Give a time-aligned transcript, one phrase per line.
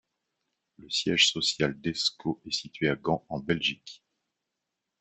[0.77, 4.03] Le siège social d’Esko est situé à Gand, en Belgique.